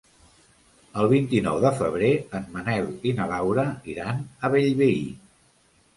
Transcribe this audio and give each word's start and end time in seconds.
El 1.01 1.09
vint-i-nou 1.11 1.59
de 1.65 1.73
febrer 1.81 2.09
en 2.39 2.49
Manel 2.55 2.89
i 3.11 3.15
na 3.19 3.29
Laura 3.35 3.67
iran 3.95 4.25
a 4.49 4.53
Bellvei. 4.57 4.99